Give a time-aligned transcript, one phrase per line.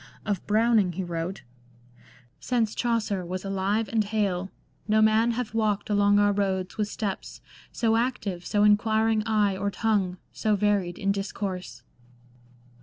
[0.25, 1.43] Of Browning he wrote:—"
[2.39, 4.49] Since Chaucer was alive and hale,
[4.87, 7.39] No man hath walked along our roads with steps
[7.71, 11.83] So active, so inquiring eye, or tongue So varied in discourse."